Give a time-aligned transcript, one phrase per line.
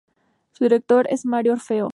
[0.53, 1.89] Su director es Mario Orfeo.